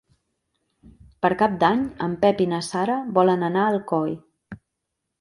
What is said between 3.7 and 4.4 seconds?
Alcoi.